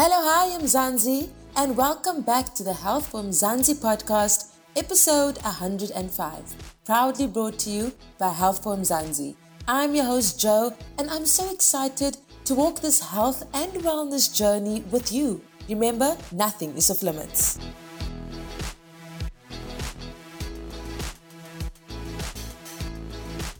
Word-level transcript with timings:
Hello, 0.00 0.18
hi, 0.22 0.54
I'm 0.54 0.60
Zanzi, 0.60 1.28
and 1.56 1.76
welcome 1.76 2.22
back 2.22 2.54
to 2.54 2.62
the 2.62 2.72
Health 2.72 3.08
for 3.08 3.20
Mzansi 3.20 3.74
podcast, 3.74 4.54
episode 4.76 5.38
105, 5.42 6.54
proudly 6.84 7.26
brought 7.26 7.58
to 7.58 7.70
you 7.70 7.92
by 8.16 8.28
Health 8.28 8.62
for 8.62 8.76
Mzansi. 8.76 9.34
I'm 9.66 9.96
your 9.96 10.04
host, 10.04 10.38
Joe, 10.38 10.72
and 10.98 11.10
I'm 11.10 11.26
so 11.26 11.52
excited 11.52 12.16
to 12.44 12.54
walk 12.54 12.80
this 12.80 13.00
health 13.00 13.42
and 13.52 13.72
wellness 13.82 14.32
journey 14.32 14.84
with 14.92 15.10
you. 15.10 15.40
Remember, 15.68 16.16
nothing 16.30 16.76
is 16.76 16.92
off 16.92 17.02
limits. 17.02 17.58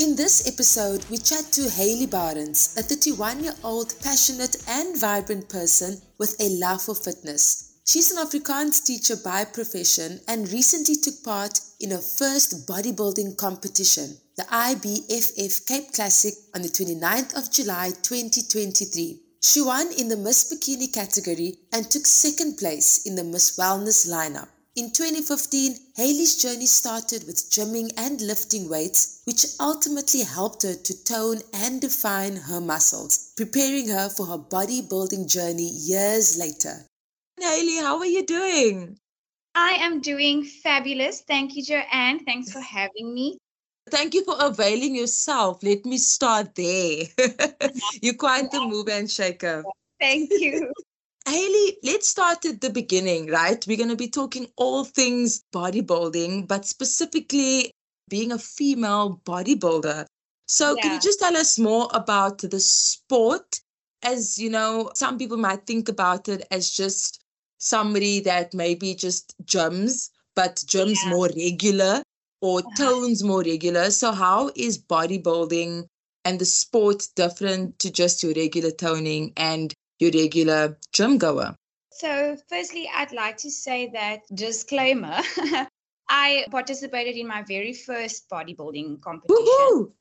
In 0.01 0.15
this 0.15 0.47
episode, 0.47 1.05
we 1.11 1.19
chat 1.19 1.51
to 1.51 1.69
Hayley 1.69 2.07
Barends, 2.07 2.79
a 2.79 2.83
31 2.83 3.43
year 3.43 3.55
old 3.65 3.93
passionate 4.01 4.55
and 4.69 4.97
vibrant 4.97 5.49
person 5.49 6.01
with 6.19 6.37
a 6.39 6.51
love 6.51 6.83
for 6.83 6.95
fitness. 6.95 7.81
She's 7.85 8.13
an 8.13 8.25
Afrikaans 8.25 8.85
teacher 8.85 9.17
by 9.17 9.45
profession 9.45 10.21
and 10.29 10.53
recently 10.53 10.95
took 10.95 11.25
part 11.25 11.59
in 11.81 11.91
her 11.91 11.99
first 11.99 12.65
bodybuilding 12.69 13.37
competition, 13.39 14.17
the 14.37 14.45
IBFF 14.45 15.67
Cape 15.67 15.93
Classic, 15.93 16.35
on 16.55 16.63
the 16.63 16.69
29th 16.69 17.37
of 17.37 17.51
July 17.51 17.91
2023. 18.01 19.19
She 19.41 19.61
won 19.61 19.89
in 19.99 20.07
the 20.07 20.17
Miss 20.17 20.45
Bikini 20.45 20.95
category 20.95 21.59
and 21.73 21.91
took 21.91 22.07
second 22.07 22.57
place 22.57 23.05
in 23.05 23.17
the 23.17 23.25
Miss 23.25 23.59
Wellness 23.59 24.09
lineup. 24.09 24.47
In 24.79 24.93
2015, 24.93 25.75
Hayley's 25.97 26.41
journey 26.41 26.67
started 26.67 27.27
with 27.27 27.51
gymming 27.51 27.91
and 27.97 28.21
lifting 28.21 28.69
weights, 28.69 29.23
which 29.25 29.45
ultimately 29.59 30.21
helped 30.21 30.63
her 30.63 30.75
to 30.77 31.05
tone 31.05 31.41
and 31.53 31.81
define 31.81 32.37
her 32.37 32.61
muscles, 32.61 33.33
preparing 33.37 33.89
her 33.89 34.09
for 34.09 34.25
her 34.27 34.39
bodybuilding 34.39 35.29
journey 35.29 35.69
years 35.69 36.39
later. 36.39 36.87
Hayley, 37.41 37.79
how 37.79 37.99
are 37.99 38.07
you 38.07 38.25
doing? 38.25 38.97
I 39.57 39.73
am 39.81 40.01
doing 40.01 40.45
fabulous. 40.45 41.23
Thank 41.23 41.57
you, 41.57 41.65
Joanne. 41.65 42.25
Thanks 42.25 42.53
for 42.53 42.61
having 42.61 43.13
me. 43.13 43.37
Thank 43.91 44.15
you 44.15 44.25
for 44.25 44.37
availing 44.39 44.95
yourself. 44.95 45.61
Let 45.65 45.85
me 45.87 45.99
start 45.99 46.55
there. 46.55 47.07
You're 48.01 48.15
quite 48.15 48.53
the 48.53 48.61
mover 48.61 48.93
and 48.93 49.11
shaker. 49.11 49.65
Thank 49.99 50.31
you. 50.31 50.73
Hayley, 51.29 51.77
let's 51.83 52.09
start 52.09 52.45
at 52.47 52.61
the 52.61 52.71
beginning, 52.71 53.27
right? 53.27 53.63
We're 53.67 53.77
going 53.77 53.91
to 53.91 53.97
be 53.97 54.09
talking 54.09 54.47
all 54.57 54.85
things 54.85 55.45
bodybuilding, 55.53 56.49
but 56.49 56.65
specifically 56.65 57.71
being 58.09 58.33
a 58.33 58.39
female 58.39 59.21
bodybuilder. 59.25 60.07
So, 60.47 60.75
yeah. 60.75 60.83
can 60.83 60.95
you 60.95 61.01
just 61.01 61.21
tell 61.21 61.37
us 61.37 61.59
more 61.59 61.89
about 61.93 62.39
the 62.39 62.61
sport? 62.61 63.61
As 64.03 64.39
you 64.39 64.49
know, 64.49 64.91
some 64.95 65.19
people 65.19 65.37
might 65.37 65.67
think 65.67 65.89
about 65.89 66.29
it 66.29 66.47
as 66.51 66.71
just 66.71 67.23
somebody 67.59 68.21
that 68.21 68.55
maybe 68.55 68.95
just 68.95 69.35
gyms, 69.45 70.11
but 70.35 70.57
gyms 70.57 70.97
yeah. 71.05 71.11
more 71.11 71.29
regular 71.37 72.03
or 72.41 72.63
tones 72.77 73.23
more 73.23 73.43
regular. 73.43 73.91
So, 73.91 74.13
how 74.13 74.51
is 74.57 74.79
bodybuilding 74.79 75.85
and 76.25 76.39
the 76.39 76.47
sport 76.47 77.07
different 77.17 77.79
to 77.81 77.91
just 77.91 78.23
your 78.23 78.33
regular 78.33 78.71
toning? 78.71 79.33
And 79.37 79.75
your 79.99 80.11
regular 80.13 80.79
gym 80.93 81.19
goer? 81.19 81.57
So, 81.91 82.37
firstly, 82.49 82.89
I'd 82.95 83.13
like 83.13 83.37
to 83.39 83.51
say 83.51 83.91
that 83.93 84.21
disclaimer 84.35 85.21
I 86.09 86.47
participated 86.51 87.17
in 87.17 87.27
my 87.27 87.43
very 87.43 87.73
first 87.73 88.29
bodybuilding 88.31 89.01
competition. 89.03 89.45
Woo-hoo! 89.45 89.93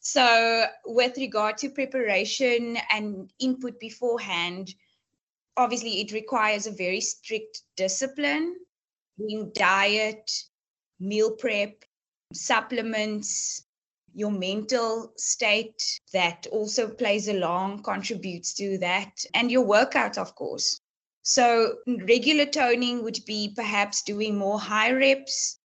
So, 0.00 0.66
with 0.84 1.16
regard 1.16 1.56
to 1.58 1.70
preparation 1.70 2.76
and 2.90 3.30
input 3.38 3.80
beforehand, 3.80 4.74
obviously 5.56 6.00
it 6.00 6.12
requires 6.12 6.66
a 6.66 6.72
very 6.72 7.00
strict 7.00 7.62
discipline 7.76 8.56
in 9.18 9.50
diet, 9.54 10.30
meal 11.00 11.32
prep, 11.32 11.84
supplements, 12.32 13.64
your 14.14 14.30
mental 14.30 15.12
state 15.16 16.00
that 16.12 16.46
also 16.52 16.88
plays 16.88 17.28
along, 17.28 17.82
contributes 17.82 18.54
to 18.54 18.78
that, 18.78 19.24
and 19.34 19.50
your 19.50 19.62
workout, 19.62 20.16
of 20.16 20.34
course. 20.36 20.80
So, 21.22 21.78
regular 21.86 22.46
toning 22.46 23.02
would 23.02 23.18
be 23.26 23.52
perhaps 23.56 24.02
doing 24.02 24.36
more 24.36 24.60
high 24.60 24.92
reps 24.92 25.58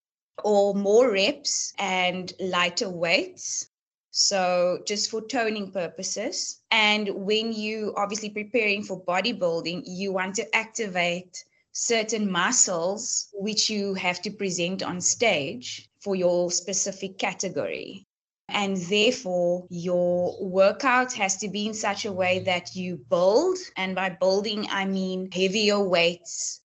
or 0.42 0.74
more 0.74 1.12
reps 1.12 1.72
and 1.78 2.32
lighter 2.40 2.88
weights. 2.88 3.68
So, 4.10 4.80
just 4.86 5.10
for 5.10 5.20
toning 5.20 5.70
purposes. 5.70 6.60
And 6.70 7.08
when 7.10 7.52
you 7.52 7.92
obviously 7.96 8.30
preparing 8.30 8.82
for 8.82 9.04
bodybuilding, 9.04 9.82
you 9.84 10.12
want 10.12 10.34
to 10.36 10.56
activate 10.56 11.44
certain 11.72 12.30
muscles 12.30 13.28
which 13.34 13.70
you 13.70 13.94
have 13.94 14.20
to 14.22 14.30
present 14.30 14.82
on 14.82 15.00
stage 15.00 15.88
for 16.00 16.16
your 16.16 16.50
specific 16.50 17.18
category. 17.18 18.07
And 18.48 18.76
therefore, 18.76 19.66
your 19.68 20.36
workout 20.44 21.12
has 21.14 21.36
to 21.38 21.48
be 21.48 21.66
in 21.66 21.74
such 21.74 22.06
a 22.06 22.12
way 22.12 22.40
that 22.40 22.74
you 22.74 22.96
build. 23.10 23.58
And 23.76 23.94
by 23.94 24.10
building, 24.10 24.66
I 24.70 24.86
mean 24.86 25.30
heavier 25.30 25.80
weights, 25.80 26.62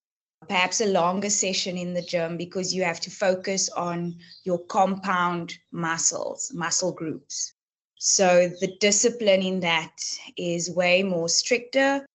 perhaps 0.48 0.82
a 0.82 0.86
longer 0.86 1.30
session 1.30 1.78
in 1.78 1.94
the 1.94 2.02
gym 2.02 2.38
because 2.38 2.74
you 2.74 2.84
have 2.84 3.02
to 3.02 3.12
focus 3.12 3.70
on 3.70 4.16
your 4.46 4.60
compound 4.60 5.56
muscles, 5.72 6.52
muscle 6.54 6.94
groups. 6.94 7.54
So 8.00 8.50
the 8.60 8.76
discipline 8.80 9.42
in 9.42 9.60
that 9.62 9.94
is 10.38 10.70
way 10.70 11.04
more 11.04 11.30
stricter 11.30 12.06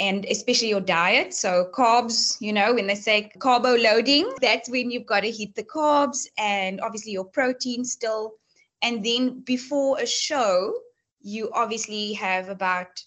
and 0.00 0.24
especially 0.26 0.68
your 0.68 0.80
diet. 0.80 1.34
So 1.34 1.70
carbs, 1.74 2.36
you 2.40 2.52
know, 2.52 2.74
when 2.74 2.86
they 2.86 2.94
say 2.94 3.30
carbo 3.38 3.76
loading, 3.76 4.30
that's 4.40 4.70
when 4.70 4.90
you've 4.90 5.06
got 5.06 5.20
to 5.20 5.30
hit 5.30 5.54
the 5.54 5.64
carbs 5.64 6.26
and 6.36 6.80
obviously 6.80 7.12
your 7.12 7.24
protein 7.24 7.84
still 7.84 8.34
and 8.82 9.04
then 9.04 9.40
before 9.40 9.98
a 9.98 10.06
show, 10.06 10.72
you 11.20 11.50
obviously 11.52 12.12
have 12.14 12.48
about 12.48 13.02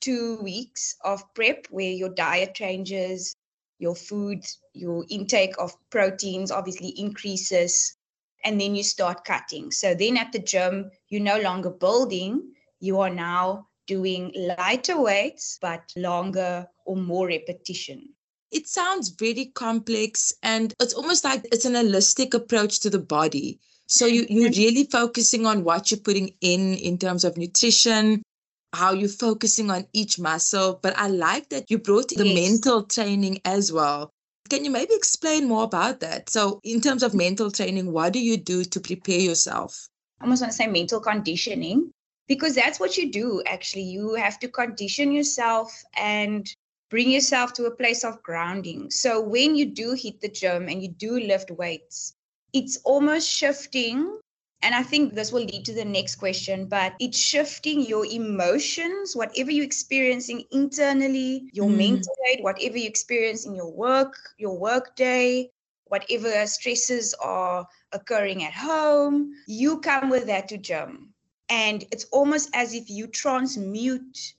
two 0.00 0.38
weeks 0.42 0.96
of 1.02 1.22
prep 1.34 1.66
where 1.70 1.90
your 1.90 2.10
diet 2.10 2.54
changes, 2.54 3.34
your 3.78 3.94
food, 3.94 4.44
your 4.72 5.04
intake 5.08 5.54
of 5.58 5.72
proteins 5.90 6.50
obviously 6.50 6.88
increases, 6.88 7.96
and 8.44 8.60
then 8.60 8.74
you 8.74 8.82
start 8.82 9.24
cutting. 9.24 9.70
So 9.70 9.94
then 9.94 10.16
at 10.16 10.32
the 10.32 10.38
gym, 10.38 10.90
you're 11.08 11.22
no 11.22 11.40
longer 11.40 11.70
building, 11.70 12.52
you 12.80 13.00
are 13.00 13.10
now 13.10 13.68
doing 13.86 14.32
lighter 14.58 15.00
weights, 15.00 15.58
but 15.60 15.92
longer 15.96 16.66
or 16.84 16.96
more 16.96 17.26
repetition. 17.26 18.10
It 18.50 18.68
sounds 18.68 19.08
very 19.08 19.46
complex, 19.46 20.32
and 20.42 20.72
it's 20.80 20.94
almost 20.94 21.24
like 21.24 21.44
it's 21.50 21.64
an 21.64 21.74
holistic 21.74 22.34
approach 22.34 22.80
to 22.80 22.90
the 22.90 23.00
body 23.00 23.58
so 23.86 24.06
you, 24.06 24.26
you're 24.28 24.50
really 24.50 24.84
focusing 24.84 25.46
on 25.46 25.64
what 25.64 25.90
you're 25.90 26.00
putting 26.00 26.34
in 26.40 26.74
in 26.74 26.98
terms 26.98 27.24
of 27.24 27.36
nutrition, 27.36 28.22
how 28.72 28.92
you're 28.92 29.08
focusing 29.08 29.70
on 29.70 29.86
each 29.92 30.18
muscle. 30.18 30.78
But 30.82 30.98
I 30.98 31.08
like 31.08 31.50
that 31.50 31.70
you 31.70 31.78
brought 31.78 32.08
the 32.08 32.26
yes. 32.26 32.50
mental 32.50 32.84
training 32.84 33.40
as 33.44 33.72
well. 33.72 34.10
Can 34.50 34.64
you 34.64 34.70
maybe 34.70 34.94
explain 34.94 35.48
more 35.48 35.64
about 35.64 36.00
that? 36.00 36.28
So, 36.28 36.60
in 36.64 36.80
terms 36.80 37.02
of 37.02 37.14
mental 37.14 37.50
training, 37.50 37.92
what 37.92 38.12
do 38.12 38.18
you 38.18 38.36
do 38.36 38.64
to 38.64 38.80
prepare 38.80 39.20
yourself? 39.20 39.88
I 40.20 40.24
almost 40.24 40.42
want 40.42 40.52
to 40.52 40.56
say 40.56 40.66
mental 40.66 41.00
conditioning 41.00 41.90
because 42.28 42.54
that's 42.54 42.78
what 42.78 42.96
you 42.96 43.10
do 43.10 43.42
actually. 43.46 43.82
You 43.82 44.14
have 44.14 44.38
to 44.40 44.48
condition 44.48 45.12
yourself 45.12 45.82
and 45.96 46.46
bring 46.90 47.10
yourself 47.10 47.54
to 47.54 47.64
a 47.64 47.74
place 47.74 48.04
of 48.04 48.22
grounding. 48.22 48.90
So, 48.90 49.20
when 49.20 49.54
you 49.54 49.66
do 49.66 49.92
hit 49.92 50.20
the 50.20 50.28
gym 50.28 50.68
and 50.68 50.82
you 50.82 50.88
do 50.88 51.18
lift 51.18 51.50
weights, 51.50 52.14
it's 52.54 52.78
almost 52.84 53.28
shifting 53.28 54.18
and 54.64 54.74
I 54.74 54.82
think 54.82 55.12
this 55.12 55.30
will 55.30 55.44
lead 55.44 55.66
to 55.66 55.74
the 55.74 55.84
next 55.84 56.14
question, 56.14 56.64
but 56.64 56.94
it's 56.98 57.18
shifting 57.18 57.82
your 57.82 58.06
emotions, 58.06 59.14
whatever 59.14 59.50
you're 59.50 59.62
experiencing 59.62 60.42
internally, 60.52 61.50
your 61.52 61.68
mm. 61.68 61.76
mental 61.76 62.14
state, 62.24 62.42
whatever 62.42 62.78
you 62.78 62.88
experience 62.88 63.44
in 63.44 63.54
your 63.54 63.70
work, 63.70 64.16
your 64.38 64.58
work 64.58 64.96
day, 64.96 65.50
whatever 65.84 66.46
stresses 66.46 67.12
are 67.22 67.66
occurring 67.92 68.42
at 68.42 68.54
home, 68.54 69.34
you 69.46 69.80
come 69.80 70.08
with 70.08 70.26
that 70.28 70.48
to 70.48 70.56
gym. 70.56 71.12
And 71.50 71.84
it's 71.92 72.04
almost 72.04 72.48
as 72.54 72.72
if 72.72 72.88
you 72.88 73.06
transmute 73.06 74.32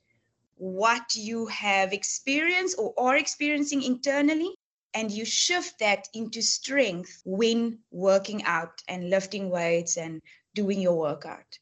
what 0.56 1.14
you 1.14 1.46
have 1.48 1.94
experienced 1.94 2.80
or 2.80 2.96
are 2.98 3.18
experiencing 3.18 3.84
internally 3.84 4.55
and 4.96 5.12
you 5.12 5.26
shift 5.26 5.78
that 5.80 6.08
into 6.14 6.42
strength 6.42 7.22
when 7.26 7.78
working 7.92 8.44
out 8.46 8.82
and 8.88 9.10
lifting 9.10 9.50
weights 9.50 9.98
and 9.98 10.22
doing 10.56 10.80
your 10.80 10.98
workout. 10.98 11.60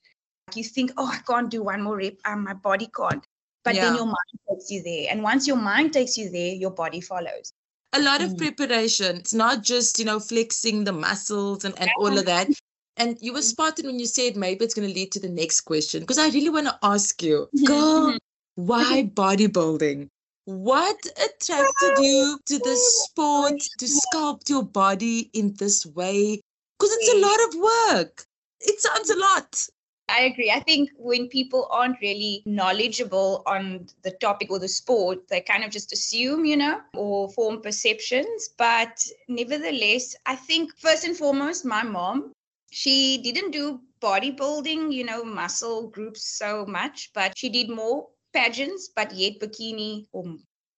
You 0.55 0.63
think, 0.63 0.91
oh, 0.97 1.09
I 1.11 1.17
can't 1.27 1.49
do 1.49 1.63
one 1.63 1.81
more 1.81 1.97
rep, 1.97 2.13
um, 2.25 2.43
my 2.43 2.53
body 2.53 2.89
can't. 2.95 3.25
But 3.63 3.75
yeah. 3.75 3.85
then 3.85 3.95
your 3.95 4.05
mind 4.05 4.39
takes 4.49 4.69
you 4.69 4.83
there. 4.83 5.07
And 5.09 5.23
once 5.23 5.47
your 5.47 5.57
mind 5.57 5.93
takes 5.93 6.17
you 6.17 6.29
there, 6.29 6.53
your 6.53 6.71
body 6.71 7.01
follows. 7.01 7.53
A 7.93 8.01
lot 8.01 8.21
of 8.21 8.31
mm. 8.31 8.37
preparation. 8.37 9.17
It's 9.17 9.33
not 9.33 9.63
just, 9.63 9.99
you 9.99 10.05
know, 10.05 10.19
flexing 10.19 10.83
the 10.83 10.91
muscles 10.91 11.65
and, 11.65 11.77
and 11.79 11.89
all 11.97 12.17
of 12.17 12.25
that. 12.25 12.47
And 12.97 13.17
you 13.21 13.33
were 13.33 13.41
spotted 13.41 13.87
when 13.87 13.97
you 13.97 14.05
said 14.05 14.35
maybe 14.35 14.63
it's 14.63 14.75
going 14.75 14.87
to 14.87 14.93
lead 14.93 15.11
to 15.13 15.19
the 15.19 15.27
next 15.27 15.61
question 15.61 16.01
because 16.01 16.19
I 16.19 16.27
really 16.27 16.49
want 16.49 16.67
to 16.67 16.77
ask 16.83 17.23
you, 17.23 17.49
girl, 17.65 18.15
why 18.53 19.09
bodybuilding? 19.15 20.09
What 20.45 20.97
attracted 21.05 21.97
you 21.99 22.39
to 22.45 22.59
the 22.59 22.75
sport 22.75 23.61
to 23.79 23.85
sculpt 23.85 24.49
your 24.49 24.63
body 24.63 25.29
in 25.33 25.53
this 25.57 25.85
way? 25.85 26.41
Because 26.77 26.93
it's 26.97 27.13
a 27.13 27.19
lot 27.19 27.39
of 27.47 27.95
work. 27.95 28.25
It 28.59 28.79
sounds 28.81 29.09
a 29.09 29.17
lot. 29.17 29.67
I 30.09 30.23
agree. 30.23 30.51
I 30.51 30.59
think 30.59 30.89
when 30.97 31.29
people 31.29 31.67
aren't 31.71 32.01
really 32.01 32.43
knowledgeable 32.45 33.41
on 33.45 33.87
the 34.03 34.11
topic 34.11 34.51
or 34.51 34.59
the 34.59 34.67
sport, 34.67 35.27
they 35.29 35.39
kind 35.39 35.63
of 35.63 35.71
just 35.71 35.93
assume, 35.93 36.43
you 36.43 36.57
know, 36.57 36.81
or 36.93 37.31
form 37.31 37.61
perceptions. 37.61 38.49
But 38.57 39.05
nevertheless, 39.29 40.15
I 40.25 40.35
think 40.35 40.77
first 40.77 41.05
and 41.05 41.15
foremost, 41.15 41.63
my 41.63 41.83
mom, 41.83 42.33
she 42.69 43.17
didn't 43.19 43.51
do 43.51 43.79
bodybuilding, 44.01 44.91
you 44.91 45.05
know, 45.05 45.23
muscle 45.23 45.87
groups 45.87 46.25
so 46.37 46.65
much, 46.65 47.11
but 47.13 47.37
she 47.37 47.47
did 47.47 47.69
more 47.69 48.09
pageants, 48.33 48.89
but 48.95 49.13
yet 49.13 49.39
bikini 49.39 50.05
or 50.11 50.23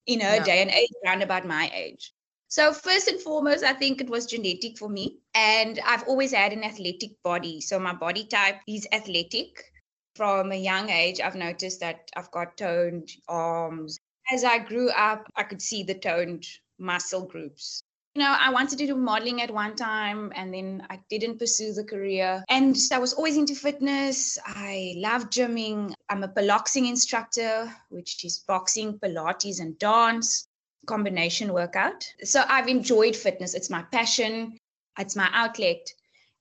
in 0.06 0.20
her 0.20 0.36
yeah. 0.36 0.44
day 0.44 0.62
and 0.62 0.70
age, 0.70 0.90
around 1.04 1.22
about 1.22 1.46
my 1.46 1.70
age. 1.74 2.12
So, 2.48 2.72
first 2.72 3.08
and 3.08 3.20
foremost, 3.20 3.64
I 3.64 3.72
think 3.72 4.00
it 4.00 4.08
was 4.08 4.26
genetic 4.26 4.78
for 4.78 4.88
me. 4.88 5.18
And 5.34 5.80
I've 5.84 6.04
always 6.04 6.32
had 6.32 6.52
an 6.52 6.62
athletic 6.62 7.10
body. 7.22 7.60
So, 7.60 7.78
my 7.78 7.94
body 7.94 8.24
type 8.26 8.60
is 8.68 8.86
athletic. 8.92 9.72
From 10.14 10.52
a 10.52 10.56
young 10.56 10.90
age, 10.90 11.20
I've 11.20 11.34
noticed 11.34 11.80
that 11.80 12.08
I've 12.16 12.30
got 12.30 12.56
toned 12.56 13.10
arms. 13.28 13.98
As 14.30 14.44
I 14.44 14.58
grew 14.58 14.90
up, 14.90 15.26
I 15.34 15.42
could 15.42 15.60
see 15.60 15.82
the 15.82 15.94
toned 15.94 16.46
muscle 16.78 17.26
groups. 17.26 17.82
You 18.14 18.22
know, 18.22 18.37
I 18.38 18.50
wanted 18.50 18.78
to 18.78 18.87
do 18.87 18.94
modeling 18.94 19.43
at 19.43 19.50
one 19.50 19.75
time 19.75 20.32
and 20.37 20.55
then 20.55 20.87
I 20.88 21.00
didn't 21.11 21.40
pursue 21.40 21.72
the 21.72 21.82
career. 21.82 22.44
And 22.49 22.76
I 22.93 22.99
was 22.99 23.12
always 23.12 23.37
into 23.37 23.56
fitness. 23.56 24.38
I 24.46 24.94
love 24.99 25.31
gymming. 25.31 25.93
I'm 26.08 26.22
a 26.22 26.28
piloxing 26.28 26.87
instructor, 26.87 27.75
which 27.88 28.25
is 28.25 28.44
boxing, 28.46 29.00
Pilates, 29.00 29.61
and 29.61 29.76
dance 29.81 30.46
combination 30.87 31.52
workout. 31.52 32.05
So 32.22 32.44
I've 32.49 32.69
enjoyed 32.69 33.16
fitness. 33.16 33.55
It's 33.55 33.70
my 33.70 33.82
passion, 33.90 34.58
it's 34.99 35.17
my 35.17 35.28
outlet. 35.32 35.88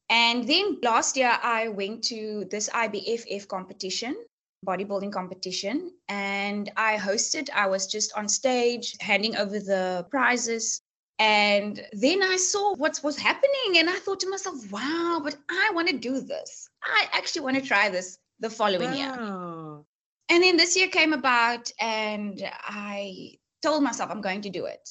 And 0.09 0.47
then 0.47 0.77
last 0.83 1.17
year, 1.17 1.39
I 1.41 1.69
went 1.69 2.03
to 2.05 2.45
this 2.51 2.69
IBFF 2.69 3.47
competition, 3.47 4.15
bodybuilding 4.63 5.11
competition, 5.11 5.91
and 6.07 6.71
I 6.77 6.97
hosted. 6.97 7.49
I 7.49 7.67
was 7.67 7.87
just 7.87 8.13
on 8.15 8.29
stage 8.29 8.95
handing 8.99 9.35
over 9.37 9.59
the 9.59 10.05
prizes. 10.11 10.81
And 11.19 11.85
then 11.93 12.23
I 12.23 12.37
saw 12.37 12.75
what 12.75 12.99
was 13.03 13.17
happening, 13.17 13.77
and 13.77 13.89
I 13.89 13.95
thought 13.99 14.19
to 14.21 14.29
myself, 14.29 14.71
wow, 14.71 15.21
but 15.23 15.35
I 15.49 15.71
want 15.73 15.87
to 15.89 15.97
do 15.97 16.19
this. 16.19 16.69
I 16.83 17.07
actually 17.13 17.41
want 17.41 17.55
to 17.57 17.61
try 17.61 17.89
this 17.89 18.17
the 18.39 18.49
following 18.49 18.91
wow. 18.91 18.95
year. 18.95 19.83
And 20.29 20.43
then 20.43 20.57
this 20.57 20.75
year 20.75 20.87
came 20.87 21.13
about, 21.13 21.71
and 21.79 22.41
I 22.63 23.37
told 23.61 23.83
myself 23.83 24.09
I'm 24.11 24.21
going 24.21 24.41
to 24.41 24.49
do 24.49 24.65
it. 24.65 24.89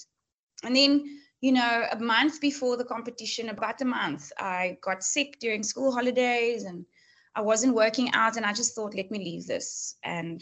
And 0.63 0.77
then, 0.77 1.19
you 1.41 1.53
know, 1.53 1.87
a 1.91 1.99
month 1.99 2.41
before 2.41 2.77
the 2.77 2.85
competition, 2.85 3.49
about 3.49 3.81
a 3.81 3.85
month, 3.85 4.31
I 4.39 4.79
got 4.81 5.03
sick 5.03 5.39
during 5.41 5.63
school 5.63 5.93
holidays 5.93 6.65
and 6.65 6.87
I 7.35 7.41
wasn't 7.41 7.75
working 7.75 8.13
out. 8.13 8.37
And 8.37 8.47
I 8.47 8.53
just 8.53 8.75
thought, 8.75 8.95
let 8.95 9.11
me 9.11 9.19
leave 9.19 9.47
this. 9.47 9.97
And 10.05 10.41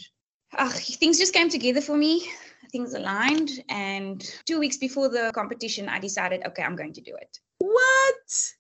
uh, 0.57 0.69
things 0.71 1.19
just 1.19 1.33
came 1.33 1.49
together 1.49 1.81
for 1.81 1.97
me. 1.97 2.31
Things 2.73 2.95
aligned. 2.95 3.51
And 3.69 4.25
two 4.47 4.59
weeks 4.59 4.77
before 4.77 5.09
the 5.09 5.33
competition, 5.35 5.89
I 5.89 5.99
decided, 5.99 6.43
okay, 6.47 6.63
I'm 6.63 6.77
going 6.77 6.93
to 6.95 7.01
do 7.01 7.15
it. 7.17 7.39
What? 7.59 8.17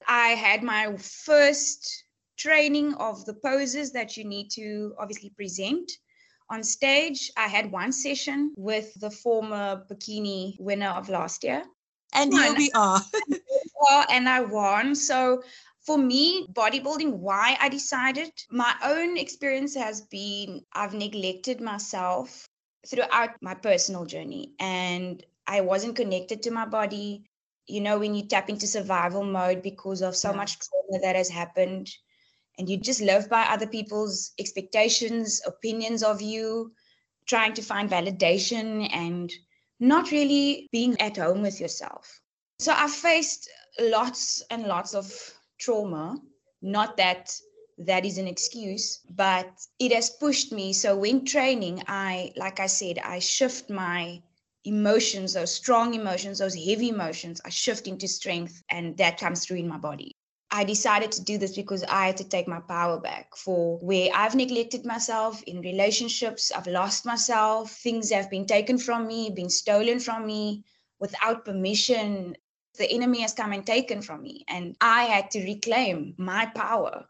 I 0.08 0.28
had 0.28 0.62
my 0.62 0.96
first 0.96 2.04
training 2.38 2.94
of 2.94 3.25
the 3.26 3.34
poses 3.34 3.92
that 3.92 4.16
you 4.16 4.25
need 4.25 4.50
to 4.52 4.94
obviously 4.98 5.31
present 5.31 5.90
on 6.50 6.64
stage, 6.64 7.31
I 7.37 7.46
had 7.46 7.70
one 7.70 7.92
session 7.92 8.52
with 8.56 8.92
the 9.00 9.10
former 9.10 9.84
bikini 9.88 10.56
winner 10.58 10.88
of 10.88 11.08
last 11.08 11.44
year. 11.44 11.62
And 12.12 12.32
here 12.32 12.54
we 12.54 12.72
are. 12.75 13.00
and 14.10 14.28
I 14.28 14.40
won. 14.40 14.96
So 14.96 15.44
for 15.90 15.98
me, 15.98 16.46
bodybuilding, 16.52 17.14
why 17.14 17.58
I 17.60 17.69
decided, 17.69 18.31
my 18.48 18.72
own 18.84 19.16
experience 19.16 19.75
has 19.75 20.02
been 20.02 20.64
I've 20.72 20.94
neglected 20.94 21.60
myself 21.60 22.46
throughout 22.87 23.31
my 23.42 23.54
personal 23.54 24.04
journey 24.04 24.52
and 24.60 25.20
I 25.48 25.62
wasn't 25.62 25.96
connected 25.96 26.44
to 26.44 26.52
my 26.52 26.64
body. 26.64 27.25
You 27.66 27.81
know, 27.81 27.98
when 27.98 28.14
you 28.14 28.25
tap 28.25 28.48
into 28.48 28.69
survival 28.69 29.25
mode 29.25 29.62
because 29.62 30.00
of 30.00 30.14
so 30.14 30.31
yeah. 30.31 30.37
much 30.37 30.58
trauma 30.60 31.02
that 31.02 31.16
has 31.16 31.28
happened, 31.28 31.90
and 32.56 32.69
you 32.69 32.76
just 32.76 33.00
live 33.00 33.28
by 33.28 33.42
other 33.42 33.66
people's 33.66 34.31
expectations, 34.38 35.42
opinions 35.44 36.04
of 36.04 36.22
you, 36.22 36.70
trying 37.26 37.54
to 37.54 37.62
find 37.62 37.90
validation 37.90 38.88
and 38.92 39.32
not 39.81 40.12
really 40.12 40.69
being 40.70 41.00
at 41.00 41.16
home 41.16 41.42
with 41.42 41.60
yourself. 41.60 42.20
So 42.60 42.70
I've 42.70 42.92
faced 42.92 43.50
lots 43.81 44.40
and 44.50 44.69
lots 44.69 44.94
of 44.94 45.12
trauma. 45.61 46.21
Not 46.62 46.97
that 46.97 47.33
that 47.79 48.05
is 48.05 48.19
an 48.19 48.27
excuse, 48.27 49.01
but 49.11 49.49
it 49.79 49.93
has 49.93 50.11
pushed 50.11 50.53
me. 50.53 50.73
So 50.73 50.97
when 50.97 51.25
training, 51.25 51.83
I, 51.89 52.33
like 52.37 52.61
I 52.61 52.67
said, 52.67 52.99
I 52.99 53.21
shift 53.21 53.71
my 53.71 54.23
emotions, 54.65 55.33
those 55.33 55.55
strong 55.55 55.95
emotions, 55.95 56.39
those 56.39 56.55
heavy 56.55 56.91
emotions, 56.91 57.41
I 57.45 57.49
shift 57.49 57.87
into 57.87 58.07
strength, 58.07 58.62
and 58.71 58.97
that 58.99 59.19
comes 59.19 59.47
through 59.47 59.59
in 59.59 59.69
my 59.69 59.79
body. 59.79 60.12
I 60.51 60.65
decided 60.65 61.12
to 61.12 61.23
do 61.23 61.39
this 61.39 61.55
because 61.55 61.85
I 61.85 62.07
had 62.09 62.17
to 62.19 62.29
take 62.29 62.49
my 62.49 62.61
power 62.61 63.01
back 63.01 63.37
for 63.37 63.79
where 63.79 64.11
I've 64.12 64.35
neglected 64.35 64.85
myself 64.85 65.43
in 65.45 65.61
relationships, 65.61 66.51
I've 66.51 66.67
lost 66.67 67.07
myself, 67.07 67.71
things 67.71 68.11
have 68.11 68.29
been 68.29 68.47
taken 68.47 68.77
from 68.77 69.07
me, 69.07 69.31
been 69.31 69.49
stolen 69.49 70.01
from 70.01 70.27
me 70.27 70.65
without 70.99 71.45
permission. 71.45 72.37
The 72.81 72.91
enemy 72.91 73.21
has 73.21 73.35
come 73.35 73.53
and 73.53 73.67
taken 73.67 74.00
from 74.00 74.23
me, 74.23 74.43
and 74.49 74.75
I 74.81 75.05
had 75.05 75.31
to 75.32 75.44
reclaim 75.44 76.15
my 76.17 76.47
power. 76.47 77.05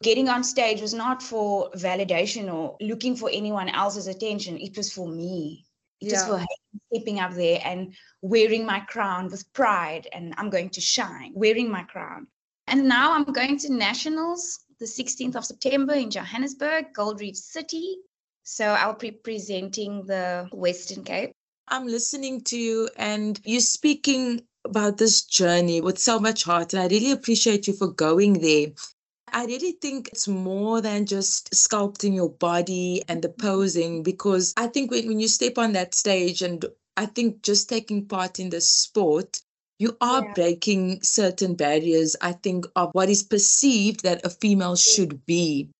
Getting 0.00 0.28
on 0.28 0.44
stage 0.44 0.80
was 0.80 0.94
not 0.94 1.20
for 1.20 1.68
validation 1.72 2.52
or 2.54 2.76
looking 2.80 3.16
for 3.16 3.28
anyone 3.32 3.68
else's 3.68 4.06
attention, 4.06 4.56
it 4.56 4.76
was 4.76 4.92
for 4.92 5.08
me. 5.08 5.66
It 6.00 6.12
yeah. 6.12 6.28
was 6.28 6.42
for 6.42 6.46
stepping 6.92 7.18
up 7.18 7.32
there 7.34 7.58
and 7.64 7.92
wearing 8.22 8.64
my 8.64 8.78
crown 8.78 9.28
with 9.28 9.52
pride, 9.52 10.06
and 10.12 10.32
I'm 10.38 10.48
going 10.48 10.70
to 10.70 10.80
shine, 10.80 11.32
wearing 11.34 11.72
my 11.72 11.82
crown. 11.82 12.28
And 12.68 12.86
now 12.86 13.12
I'm 13.12 13.24
going 13.24 13.58
to 13.58 13.72
nationals 13.72 14.60
the 14.78 14.86
16th 14.86 15.34
of 15.34 15.44
September 15.44 15.94
in 15.94 16.12
Johannesburg, 16.12 16.94
Gold 16.94 17.20
Reef 17.20 17.34
City. 17.34 17.96
So 18.44 18.64
I'll 18.64 18.94
be 18.94 19.10
presenting 19.10 20.06
the 20.06 20.48
Western 20.52 21.02
Cape. 21.02 21.32
I'm 21.66 21.88
listening 21.88 22.42
to 22.42 22.56
you 22.56 22.88
and 22.96 23.40
you're 23.44 23.60
speaking 23.60 24.42
about 24.66 24.98
this 24.98 25.22
journey 25.22 25.80
with 25.80 25.98
so 25.98 26.18
much 26.18 26.44
heart. 26.44 26.74
And 26.74 26.82
I 26.82 26.88
really 26.88 27.12
appreciate 27.12 27.66
you 27.66 27.72
for 27.72 27.88
going 27.88 28.34
there. 28.34 28.68
I 29.32 29.46
really 29.46 29.72
think 29.72 30.08
it's 30.08 30.28
more 30.28 30.80
than 30.80 31.06
just 31.06 31.50
sculpting 31.50 32.14
your 32.14 32.30
body 32.30 33.02
and 33.08 33.22
the 33.22 33.28
mm-hmm. 33.28 33.46
posing, 33.46 34.02
because 34.02 34.54
I 34.56 34.68
think 34.68 34.90
when, 34.90 35.08
when 35.08 35.20
you 35.20 35.28
step 35.28 35.58
on 35.58 35.72
that 35.72 35.94
stage 35.94 36.42
and 36.42 36.64
I 36.96 37.06
think 37.06 37.42
just 37.42 37.68
taking 37.68 38.06
part 38.06 38.38
in 38.38 38.50
the 38.50 38.60
sport, 38.60 39.40
you 39.78 39.96
are 40.00 40.24
yeah. 40.24 40.32
breaking 40.32 41.02
certain 41.02 41.54
barriers, 41.54 42.16
I 42.22 42.32
think, 42.32 42.66
of 42.76 42.90
what 42.92 43.10
is 43.10 43.22
perceived 43.22 44.04
that 44.04 44.24
a 44.24 44.30
female 44.30 44.76
should 44.76 45.26
be. 45.26 45.70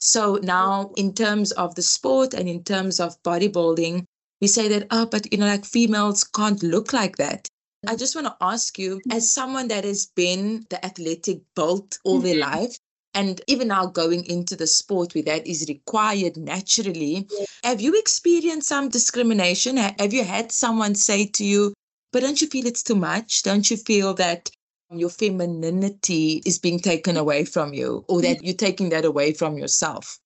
So 0.00 0.40
now, 0.42 0.92
in 0.96 1.12
terms 1.12 1.52
of 1.52 1.74
the 1.74 1.82
sport 1.82 2.32
and 2.32 2.48
in 2.48 2.64
terms 2.64 3.00
of 3.00 3.22
bodybuilding, 3.22 4.04
we 4.40 4.46
say 4.46 4.66
that, 4.68 4.86
oh, 4.90 5.06
but 5.06 5.30
you 5.30 5.38
know, 5.38 5.46
like 5.46 5.64
females 5.64 6.24
can't 6.24 6.62
look 6.62 6.92
like 6.92 7.16
that. 7.18 7.46
I 7.86 7.94
just 7.94 8.14
want 8.14 8.26
to 8.26 8.36
ask 8.40 8.78
you, 8.78 8.96
mm-hmm. 8.96 9.12
as 9.12 9.30
someone 9.30 9.68
that 9.68 9.84
has 9.84 10.06
been 10.06 10.66
the 10.68 10.84
athletic 10.84 11.40
built 11.54 11.98
all 12.04 12.18
their 12.18 12.34
mm-hmm. 12.34 12.60
life, 12.60 12.76
and 13.14 13.40
even 13.46 13.68
now 13.68 13.86
going 13.86 14.24
into 14.26 14.56
the 14.56 14.66
sport 14.66 15.14
where 15.14 15.24
that 15.24 15.46
is 15.46 15.66
required 15.68 16.36
naturally, 16.36 17.26
have 17.64 17.80
you 17.80 17.98
experienced 17.98 18.68
some 18.68 18.88
discrimination? 18.88 19.76
Have 19.76 20.12
you 20.12 20.24
had 20.24 20.52
someone 20.52 20.94
say 20.94 21.26
to 21.26 21.44
you, 21.44 21.72
but 22.12 22.20
don't 22.20 22.40
you 22.40 22.48
feel 22.48 22.66
it's 22.66 22.82
too 22.82 22.94
much? 22.94 23.42
Don't 23.42 23.70
you 23.70 23.76
feel 23.76 24.14
that 24.14 24.50
your 24.90 25.10
femininity 25.10 26.42
is 26.46 26.58
being 26.58 26.80
taken 26.80 27.14
mm-hmm. 27.14 27.20
away 27.20 27.44
from 27.44 27.74
you 27.74 28.04
or 28.08 28.20
that 28.22 28.38
mm-hmm. 28.38 28.46
you're 28.46 28.54
taking 28.54 28.88
that 28.90 29.04
away 29.04 29.32
from 29.32 29.56
yourself? 29.56 30.18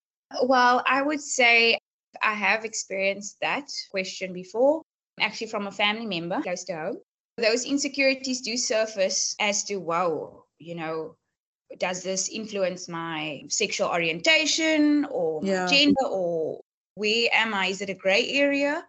Well, 0.43 0.83
I 0.87 1.03
would 1.03 1.21
say 1.21 1.79
I 2.23 2.35
have 2.35 2.65
experienced 2.65 3.37
that 3.43 3.69
question 3.91 4.33
before, 4.33 4.83
actually 5.21 5.49
from 5.49 5.67
a 5.67 5.73
family 5.73 6.07
member 6.07 6.41
close 6.43 6.65
to 6.65 6.75
home. 6.75 6.97
Those 7.43 7.65
insecurities 7.65 8.41
do 8.41 8.57
surface 8.57 9.35
as 9.41 9.65
to, 9.65 9.77
wow, 9.77 10.45
you 10.59 10.75
know, 10.75 11.17
does 11.79 12.03
this 12.03 12.29
influence 12.29 12.89
my 12.89 13.43
sexual 13.49 13.89
orientation 13.89 15.07
or 15.11 15.41
yeah. 15.43 15.67
gender 15.67 16.07
or 16.09 16.61
where 16.95 17.29
am 17.33 17.53
I? 17.55 17.67
Is 17.67 17.81
it 17.81 17.91
a 17.91 17.95
gray 17.95 18.31
area? 18.31 18.85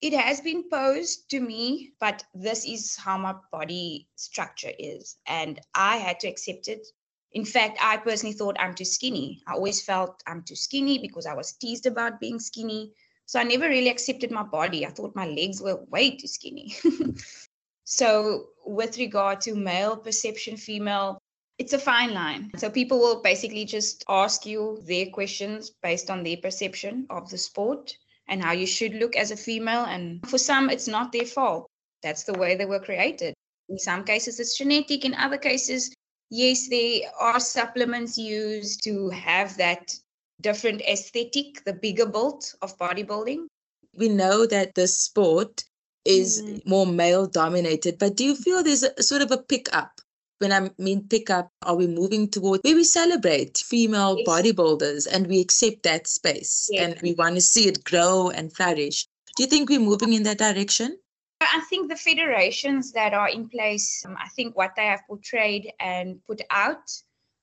it 0.00 0.12
has 0.12 0.40
been 0.40 0.68
posed 0.70 1.28
to 1.30 1.40
me, 1.40 1.92
but 1.98 2.24
this 2.34 2.64
is 2.64 2.96
how 2.96 3.18
my 3.18 3.34
body 3.50 4.08
structure 4.14 4.70
is. 4.78 5.16
And 5.26 5.60
I 5.74 5.96
had 5.96 6.20
to 6.20 6.28
accept 6.28 6.68
it. 6.68 6.86
In 7.32 7.44
fact, 7.44 7.78
I 7.82 7.96
personally 7.96 8.34
thought 8.34 8.56
I'm 8.60 8.74
too 8.74 8.84
skinny. 8.84 9.42
I 9.46 9.54
always 9.54 9.82
felt 9.82 10.22
I'm 10.26 10.42
too 10.42 10.54
skinny 10.54 10.98
because 10.98 11.26
I 11.26 11.34
was 11.34 11.52
teased 11.52 11.86
about 11.86 12.20
being 12.20 12.38
skinny. 12.38 12.92
So 13.26 13.40
I 13.40 13.42
never 13.42 13.68
really 13.68 13.90
accepted 13.90 14.30
my 14.30 14.44
body. 14.44 14.86
I 14.86 14.90
thought 14.90 15.16
my 15.16 15.26
legs 15.26 15.60
were 15.60 15.84
way 15.90 16.16
too 16.16 16.28
skinny. 16.28 16.76
so, 17.90 18.50
with 18.66 18.98
regard 18.98 19.40
to 19.40 19.54
male 19.54 19.96
perception, 19.96 20.58
female, 20.58 21.18
it's 21.56 21.72
a 21.72 21.78
fine 21.78 22.12
line. 22.12 22.50
So, 22.58 22.68
people 22.68 22.98
will 22.98 23.22
basically 23.22 23.64
just 23.64 24.04
ask 24.10 24.44
you 24.44 24.82
their 24.82 25.06
questions 25.06 25.72
based 25.82 26.10
on 26.10 26.22
their 26.22 26.36
perception 26.36 27.06
of 27.08 27.30
the 27.30 27.38
sport 27.38 27.96
and 28.28 28.44
how 28.44 28.52
you 28.52 28.66
should 28.66 28.92
look 28.92 29.16
as 29.16 29.30
a 29.30 29.38
female. 29.38 29.86
And 29.86 30.20
for 30.28 30.36
some, 30.36 30.68
it's 30.68 30.86
not 30.86 31.12
their 31.12 31.24
fault. 31.24 31.66
That's 32.02 32.24
the 32.24 32.38
way 32.38 32.56
they 32.56 32.66
were 32.66 32.78
created. 32.78 33.32
In 33.70 33.78
some 33.78 34.04
cases, 34.04 34.38
it's 34.38 34.58
genetic. 34.58 35.06
In 35.06 35.14
other 35.14 35.38
cases, 35.38 35.90
yes, 36.28 36.68
there 36.68 37.10
are 37.18 37.40
supplements 37.40 38.18
used 38.18 38.84
to 38.84 39.08
have 39.08 39.56
that 39.56 39.94
different 40.42 40.82
aesthetic, 40.82 41.64
the 41.64 41.72
bigger 41.72 42.04
build 42.04 42.52
of 42.60 42.76
bodybuilding. 42.76 43.46
We 43.94 44.10
know 44.10 44.44
that 44.44 44.74
the 44.74 44.86
sport 44.86 45.64
is 46.04 46.42
mm. 46.42 46.66
more 46.66 46.86
male 46.86 47.26
dominated, 47.26 47.98
but 47.98 48.16
do 48.16 48.24
you 48.24 48.34
feel 48.34 48.62
there's 48.62 48.82
a 48.82 49.02
sort 49.02 49.22
of 49.22 49.30
a 49.30 49.38
pickup? 49.38 50.00
When 50.38 50.52
I 50.52 50.70
mean 50.78 51.08
pickup, 51.08 51.50
are 51.62 51.74
we 51.74 51.88
moving 51.88 52.28
toward 52.28 52.60
where 52.62 52.76
we 52.76 52.84
celebrate 52.84 53.58
female 53.58 54.16
yes. 54.18 54.28
bodybuilders 54.28 55.08
and 55.10 55.26
we 55.26 55.40
accept 55.40 55.82
that 55.82 56.06
space 56.06 56.68
yes. 56.70 56.92
and 56.92 57.02
we 57.02 57.14
want 57.14 57.34
to 57.34 57.40
see 57.40 57.66
it 57.66 57.82
grow 57.82 58.30
and 58.30 58.54
flourish? 58.54 59.06
Do 59.36 59.42
you 59.42 59.48
think 59.48 59.68
we're 59.68 59.80
moving 59.80 60.12
in 60.12 60.22
that 60.24 60.38
direction? 60.38 60.96
I 61.40 61.60
think 61.68 61.88
the 61.88 61.96
federations 61.96 62.92
that 62.92 63.14
are 63.14 63.28
in 63.28 63.48
place, 63.48 64.04
um, 64.06 64.16
I 64.18 64.28
think 64.28 64.56
what 64.56 64.72
they 64.76 64.86
have 64.86 65.00
portrayed 65.06 65.72
and 65.78 66.24
put 66.26 66.40
out 66.50 66.90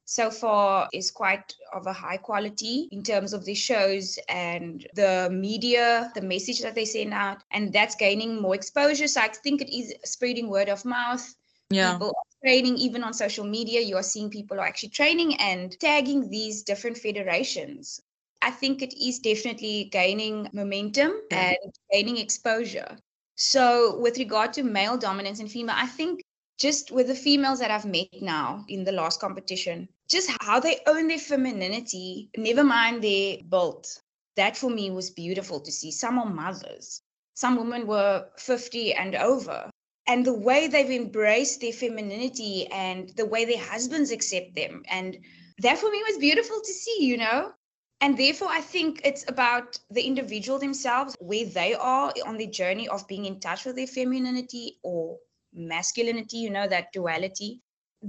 so 0.06 0.30
far 0.30 0.88
is 0.94 1.10
quite 1.10 1.54
of 1.74 1.88
a 1.88 1.94
high 1.94 2.18
quality 2.18 2.88
in 2.92 3.02
terms 3.02 3.34
of 3.34 3.44
the 3.44 3.56
shows 3.56 4.20
and 4.30 4.88
the 4.94 5.30
media, 5.32 6.12
the 6.14 6.22
message 6.22 6.62
that 6.62 6.76
they 6.76 6.86
send 6.86 7.12
out, 7.12 7.44
and 7.52 7.74
that's 7.74 7.96
gaining 7.96 8.40
more 8.40 8.54
exposure. 8.54 9.08
So 9.08 9.22
I 9.22 9.30
think 9.30 9.62
it 9.62 9.76
is 9.76 9.94
spreading 10.04 10.48
word 10.48 10.70
of 10.70 10.86
mouth. 10.86 11.36
Yeah. 11.72 11.94
People 11.94 12.10
are 12.10 12.48
training 12.48 12.78
even 12.78 13.04
on 13.04 13.14
social 13.14 13.46
media. 13.46 13.82
You 13.82 13.98
are 13.98 14.04
seeing 14.04 14.30
people 14.30 14.60
are 14.60 14.68
actually 14.68 14.90
training 14.90 15.36
and 15.38 15.78
tagging 15.80 16.30
these 16.30 16.62
different 16.62 16.98
federations. 16.98 18.00
I 18.44 18.52
think 18.52 18.84
it 18.84 18.94
is 18.94 19.18
definitely 19.18 19.86
gaining 19.86 20.50
momentum 20.54 21.14
and 21.32 21.58
gaining 21.92 22.18
exposure. 22.18 22.96
So, 23.38 23.98
with 24.00 24.20
regard 24.20 24.54
to 24.54 24.64
male 24.64 24.98
dominance 24.98 25.40
and 25.40 25.52
female, 25.52 25.76
I 25.78 25.88
think 25.88 26.22
just 26.60 26.92
with 26.92 27.08
the 27.08 27.16
females 27.16 27.60
that 27.60 27.72
I've 27.72 27.86
met 27.86 28.22
now 28.22 28.64
in 28.70 28.84
the 28.84 28.92
last 28.92 29.20
competition, 29.20 29.90
just 30.10 30.30
how 30.42 30.60
they 30.60 30.80
own 30.88 31.08
their 31.08 31.20
femininity, 31.20 32.30
never 32.38 32.64
mind 32.64 33.04
their 33.04 33.38
build. 33.50 33.88
That 34.36 34.58
for 34.58 34.70
me 34.70 34.92
was 34.92 35.10
beautiful 35.12 35.60
to 35.62 35.72
see. 35.72 35.92
Some 35.92 36.20
are 36.20 36.30
mothers, 36.30 37.02
some 37.36 37.58
women 37.58 37.88
were 37.88 38.28
50 38.38 38.94
and 38.94 39.16
over. 39.16 39.70
And 40.08 40.26
the 40.26 40.34
way 40.34 40.68
they've 40.68 40.90
embraced 40.90 41.62
their 41.62 41.74
femininity 41.74 42.68
and 42.68 43.10
the 43.18 43.26
way 43.26 43.46
their 43.46 43.64
husbands 43.64 44.12
accept 44.12 44.56
them. 44.56 44.84
And 44.88 45.18
that 45.60 45.80
for 45.80 45.90
me 45.90 46.04
was 46.08 46.18
beautiful 46.18 46.60
to 46.64 46.74
see, 46.74 46.98
you 47.06 47.18
know? 47.18 47.52
And 48.02 48.18
therefore, 48.18 48.50
I 48.52 48.62
think 48.62 49.02
it's 49.04 49.26
about 49.28 49.80
the 49.90 50.04
individual 50.04 50.60
themselves, 50.60 51.16
where 51.20 51.46
they 51.46 51.74
are 51.74 52.14
on 52.26 52.38
the 52.38 52.46
journey 52.46 52.88
of 52.88 53.08
being 53.08 53.26
in 53.26 53.40
touch 53.40 53.66
with 53.66 53.78
their 53.78 53.88
femininity 53.88 54.78
or 54.84 55.18
masculinity, 55.54 56.38
you 56.38 56.50
know, 56.52 56.68
that 56.68 56.92
duality 56.94 57.62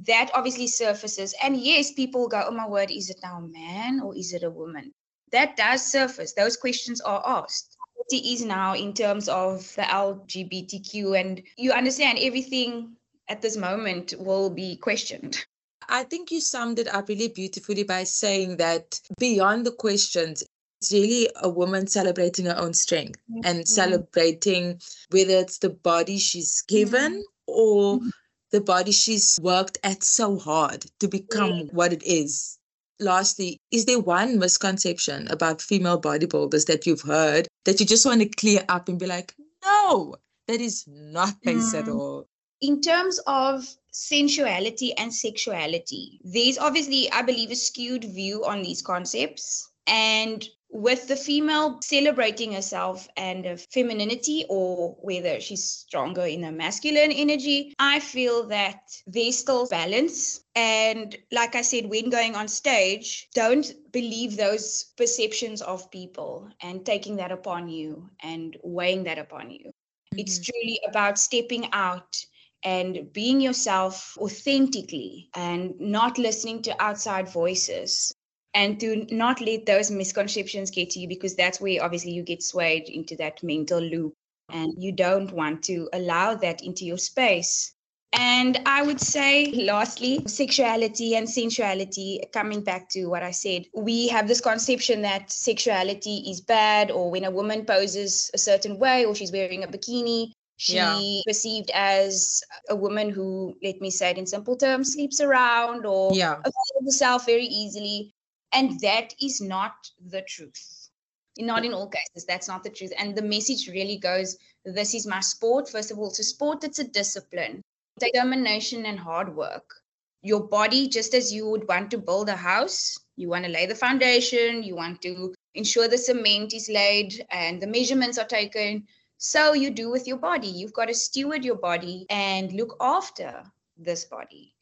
that 0.04 0.30
obviously 0.34 0.66
surfaces. 0.66 1.34
And 1.42 1.56
yes, 1.56 1.92
people 1.92 2.28
go, 2.28 2.44
oh 2.46 2.50
my 2.50 2.68
word, 2.68 2.90
is 2.90 3.08
it 3.08 3.18
now 3.22 3.38
a 3.38 3.48
man 3.48 4.00
or 4.00 4.16
is 4.16 4.32
it 4.32 4.42
a 4.42 4.50
woman? 4.50 4.92
That 5.32 5.56
does 5.56 5.82
surface. 5.82 6.34
Those 6.34 6.56
questions 6.56 7.00
are 7.00 7.22
asked. 7.26 7.76
It 8.10 8.24
is 8.24 8.44
now 8.44 8.74
in 8.74 8.92
terms 8.92 9.28
of 9.28 9.74
the 9.74 9.82
LGBTQ, 9.82 11.18
and 11.18 11.42
you 11.56 11.72
understand 11.72 12.18
everything 12.20 12.94
at 13.28 13.42
this 13.42 13.56
moment 13.56 14.14
will 14.18 14.50
be 14.50 14.76
questioned. 14.76 15.44
I 15.88 16.04
think 16.04 16.30
you 16.30 16.40
summed 16.40 16.78
it 16.78 16.86
up 16.86 17.08
really 17.08 17.28
beautifully 17.28 17.82
by 17.82 18.04
saying 18.04 18.58
that 18.58 19.00
beyond 19.18 19.66
the 19.66 19.72
questions, 19.72 20.44
it's 20.80 20.92
really 20.92 21.28
a 21.42 21.48
woman 21.48 21.88
celebrating 21.88 22.46
her 22.46 22.56
own 22.56 22.74
strength 22.74 23.18
mm-hmm. 23.28 23.40
and 23.44 23.66
celebrating 23.66 24.80
whether 25.10 25.34
it's 25.38 25.58
the 25.58 25.70
body 25.70 26.18
she's 26.18 26.62
given 26.62 27.12
mm-hmm. 27.12 27.20
or 27.48 27.98
mm-hmm 27.98 28.08
the 28.52 28.60
body 28.60 28.92
she's 28.92 29.38
worked 29.42 29.78
at 29.82 30.02
so 30.02 30.38
hard 30.38 30.86
to 31.00 31.08
become 31.08 31.50
yeah. 31.50 31.64
what 31.72 31.92
it 31.92 32.02
is. 32.02 32.58
Lastly, 32.98 33.60
is 33.70 33.84
there 33.84 34.00
one 34.00 34.38
misconception 34.38 35.28
about 35.28 35.60
female 35.60 36.00
bodybuilders 36.00 36.66
that 36.66 36.86
you've 36.86 37.02
heard 37.02 37.46
that 37.64 37.78
you 37.78 37.84
just 37.84 38.06
want 38.06 38.22
to 38.22 38.28
clear 38.28 38.64
up 38.68 38.88
and 38.88 38.98
be 38.98 39.06
like, 39.06 39.34
no, 39.64 40.16
that 40.48 40.60
is 40.60 40.84
not 40.86 41.40
case 41.42 41.74
mm. 41.74 41.82
at 41.82 41.88
all? 41.88 42.26
In 42.62 42.80
terms 42.80 43.20
of 43.26 43.68
sensuality 43.92 44.94
and 44.96 45.12
sexuality, 45.12 46.20
there's 46.24 46.56
obviously, 46.56 47.10
I 47.12 47.20
believe, 47.20 47.50
a 47.50 47.56
skewed 47.56 48.04
view 48.04 48.44
on 48.46 48.62
these 48.62 48.80
concepts. 48.80 49.70
And 49.86 50.46
with 50.76 51.08
the 51.08 51.16
female 51.16 51.78
celebrating 51.82 52.52
herself 52.52 53.08
and 53.16 53.58
femininity 53.72 54.44
or 54.50 54.94
whether 55.00 55.40
she's 55.40 55.64
stronger 55.64 56.26
in 56.26 56.42
her 56.42 56.52
masculine 56.52 57.10
energy, 57.12 57.72
I 57.78 57.98
feel 57.98 58.46
that 58.48 58.80
there's 59.06 59.38
still 59.38 59.66
balance. 59.68 60.44
And 60.54 61.16
like 61.32 61.54
I 61.54 61.62
said, 61.62 61.86
when 61.86 62.10
going 62.10 62.36
on 62.36 62.46
stage, 62.46 63.28
don't 63.34 63.66
believe 63.90 64.36
those 64.36 64.92
perceptions 64.98 65.62
of 65.62 65.90
people 65.90 66.50
and 66.60 66.84
taking 66.84 67.16
that 67.16 67.32
upon 67.32 67.70
you 67.70 68.10
and 68.22 68.54
weighing 68.62 69.04
that 69.04 69.18
upon 69.18 69.50
you. 69.50 69.68
Mm-hmm. 69.68 70.18
It's 70.18 70.38
truly 70.40 70.78
about 70.86 71.18
stepping 71.18 71.70
out 71.72 72.22
and 72.62 73.10
being 73.14 73.40
yourself 73.40 74.14
authentically 74.18 75.30
and 75.34 75.74
not 75.80 76.18
listening 76.18 76.60
to 76.62 76.82
outside 76.82 77.30
voices 77.30 78.12
and 78.56 78.80
to 78.80 79.06
not 79.14 79.40
let 79.40 79.66
those 79.66 79.90
misconceptions 79.90 80.70
get 80.70 80.90
to 80.90 80.98
you 80.98 81.06
because 81.06 81.36
that's 81.36 81.60
where 81.60 81.84
obviously 81.84 82.10
you 82.10 82.22
get 82.22 82.42
swayed 82.42 82.88
into 82.88 83.14
that 83.16 83.40
mental 83.42 83.80
loop 83.80 84.14
and 84.48 84.74
you 84.82 84.90
don't 84.90 85.30
want 85.30 85.62
to 85.62 85.88
allow 85.92 86.34
that 86.34 86.62
into 86.64 86.84
your 86.84 86.98
space 86.98 87.72
and 88.12 88.58
I 88.64 88.82
would 88.82 89.00
say, 89.00 89.50
lastly, 89.52 90.22
sexuality 90.26 91.16
and 91.16 91.28
sensuality, 91.28 92.20
coming 92.32 92.62
back 92.62 92.88
to 92.90 93.06
what 93.06 93.22
I 93.22 93.30
said, 93.30 93.66
we 93.74 94.08
have 94.08 94.26
this 94.26 94.40
conception 94.40 95.02
that 95.02 95.30
sexuality 95.30 96.24
is 96.30 96.40
bad, 96.40 96.90
or 96.90 97.10
when 97.10 97.24
a 97.24 97.30
woman 97.30 97.66
poses 97.66 98.30
a 98.32 98.38
certain 98.38 98.78
way, 98.78 99.04
or 99.04 99.14
she's 99.14 99.32
wearing 99.32 99.64
a 99.64 99.66
bikini, 99.66 100.32
she 100.56 100.76
yeah. 100.76 101.20
perceived 101.26 101.70
as 101.74 102.42
a 102.70 102.76
woman 102.76 103.10
who, 103.10 103.54
let 103.62 103.80
me 103.82 103.90
say 103.90 104.10
it 104.10 104.18
in 104.18 104.26
simple 104.26 104.56
terms, 104.56 104.94
sleeps 104.94 105.20
around 105.20 105.84
or 105.84 106.14
yeah. 106.14 106.40
herself 106.84 107.26
very 107.26 107.44
easily. 107.44 108.10
And 108.52 108.78
that 108.80 109.14
is 109.20 109.40
not 109.40 109.90
the 110.10 110.22
truth. 110.22 110.90
Not 111.38 111.64
in 111.64 111.74
all 111.74 111.88
cases, 111.88 112.24
that's 112.26 112.48
not 112.48 112.64
the 112.64 112.70
truth. 112.70 112.92
And 112.98 113.14
the 113.14 113.22
message 113.22 113.68
really 113.68 113.98
goes 113.98 114.38
this 114.64 114.94
is 114.94 115.06
my 115.06 115.20
sport. 115.20 115.68
First 115.68 115.90
of 115.90 115.98
all, 115.98 116.10
to 116.10 116.24
sport, 116.24 116.64
it's 116.64 116.78
a 116.78 116.88
discipline, 116.88 117.62
determination, 118.00 118.86
and 118.86 118.98
hard 118.98 119.34
work. 119.36 119.74
Your 120.22 120.40
body, 120.40 120.88
just 120.88 121.14
as 121.14 121.32
you 121.32 121.48
would 121.48 121.68
want 121.68 121.90
to 121.90 121.98
build 121.98 122.28
a 122.28 122.36
house, 122.36 122.98
you 123.16 123.28
want 123.28 123.44
to 123.44 123.50
lay 123.50 123.66
the 123.66 123.74
foundation, 123.74 124.62
you 124.62 124.74
want 124.74 125.02
to 125.02 125.34
ensure 125.54 125.88
the 125.88 125.98
cement 125.98 126.52
is 126.52 126.68
laid 126.68 127.24
and 127.30 127.60
the 127.62 127.66
measurements 127.66 128.18
are 128.18 128.26
taken. 128.26 128.86
So 129.18 129.54
you 129.54 129.70
do 129.70 129.90
with 129.90 130.06
your 130.06 130.18
body. 130.18 130.48
You've 130.48 130.74
got 130.74 130.86
to 130.86 130.94
steward 130.94 131.44
your 131.44 131.56
body 131.56 132.06
and 132.10 132.52
look 132.52 132.76
after 132.80 133.44
this 133.76 134.04
body. 134.04 134.54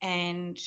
And 0.00 0.58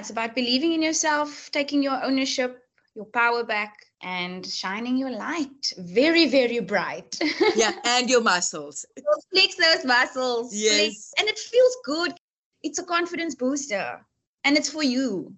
it's 0.00 0.10
about 0.10 0.34
believing 0.34 0.72
in 0.72 0.82
yourself, 0.82 1.50
taking 1.52 1.82
your 1.82 2.02
ownership, 2.02 2.62
your 2.94 3.04
power 3.04 3.44
back, 3.44 3.76
and 4.02 4.46
shining 4.46 4.96
your 4.96 5.10
light 5.10 5.72
very, 5.76 6.26
very 6.26 6.58
bright. 6.60 7.18
yeah, 7.54 7.72
and 7.84 8.08
your 8.08 8.22
muscles. 8.22 8.86
Flex 9.30 9.56
those 9.56 9.84
muscles. 9.84 10.54
Yes. 10.54 10.78
Flex. 10.78 11.12
And 11.18 11.28
it 11.28 11.38
feels 11.38 11.76
good. 11.84 12.12
It's 12.62 12.78
a 12.78 12.84
confidence 12.84 13.34
booster. 13.34 14.00
And 14.44 14.56
it's 14.56 14.70
for 14.70 14.82
you. 14.82 15.34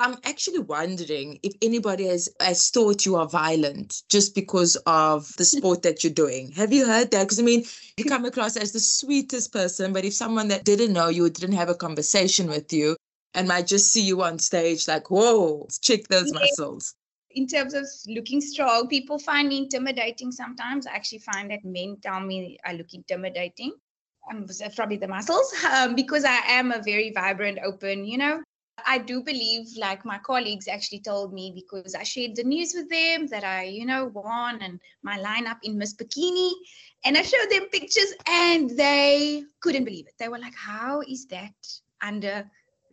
I'm 0.00 0.16
actually 0.24 0.60
wondering 0.60 1.38
if 1.42 1.52
anybody 1.62 2.06
has, 2.06 2.28
has 2.40 2.70
thought 2.70 3.06
you 3.06 3.16
are 3.16 3.28
violent 3.28 4.02
just 4.08 4.34
because 4.34 4.74
of 4.86 5.30
the 5.36 5.44
sport 5.44 5.82
that 5.82 6.02
you're 6.02 6.12
doing. 6.12 6.52
Have 6.52 6.72
you 6.72 6.86
heard 6.86 7.10
that? 7.10 7.24
Because 7.24 7.38
I 7.38 7.42
mean, 7.42 7.64
you 7.98 8.06
come 8.06 8.24
across 8.24 8.56
as 8.56 8.72
the 8.72 8.80
sweetest 8.80 9.52
person, 9.52 9.92
but 9.92 10.06
if 10.06 10.14
someone 10.14 10.48
that 10.48 10.64
didn't 10.64 10.94
know 10.94 11.08
you, 11.08 11.28
didn't 11.28 11.54
have 11.54 11.68
a 11.68 11.74
conversation 11.74 12.48
with 12.48 12.72
you, 12.72 12.96
and 13.34 13.48
might 13.48 13.66
just 13.66 13.92
see 13.92 14.02
you 14.02 14.22
on 14.22 14.38
stage 14.38 14.88
like, 14.88 15.10
whoa, 15.10 15.66
check 15.82 16.08
those 16.08 16.32
muscles. 16.32 16.94
In 17.32 17.46
terms 17.46 17.74
of 17.74 17.86
looking 18.08 18.40
strong, 18.40 18.88
people 18.88 19.18
find 19.18 19.48
me 19.48 19.58
intimidating 19.58 20.32
sometimes. 20.32 20.86
I 20.86 20.92
actually 20.94 21.20
find 21.20 21.50
that 21.50 21.64
men 21.64 21.96
tell 22.02 22.20
me 22.20 22.58
I 22.64 22.72
look 22.72 22.92
intimidating. 22.92 23.72
Um, 24.30 24.46
probably 24.76 24.96
the 24.96 25.08
muscles 25.08 25.52
um, 25.72 25.94
because 25.94 26.24
I 26.24 26.36
am 26.46 26.72
a 26.72 26.82
very 26.82 27.12
vibrant, 27.12 27.58
open, 27.64 28.04
you 28.04 28.18
know, 28.18 28.42
I 28.86 28.98
do 28.98 29.22
believe, 29.22 29.66
like 29.76 30.04
my 30.04 30.18
colleagues 30.18 30.68
actually 30.68 31.00
told 31.00 31.32
me, 31.32 31.52
because 31.54 31.94
I 31.94 32.02
shared 32.02 32.36
the 32.36 32.44
news 32.44 32.72
with 32.74 32.88
them 32.88 33.26
that 33.28 33.44
I, 33.44 33.64
you 33.64 33.86
know, 33.86 34.06
won 34.06 34.60
and 34.62 34.80
my 35.02 35.18
lineup 35.18 35.58
in 35.62 35.78
Miss 35.78 35.94
Bikini. 35.94 36.52
And 37.04 37.16
I 37.16 37.22
showed 37.22 37.50
them 37.50 37.68
pictures 37.70 38.12
and 38.26 38.70
they 38.70 39.44
couldn't 39.60 39.84
believe 39.84 40.06
it. 40.06 40.14
They 40.18 40.28
were 40.28 40.38
like, 40.38 40.54
how 40.54 41.02
is 41.02 41.26
that 41.26 41.54
under 42.02 42.50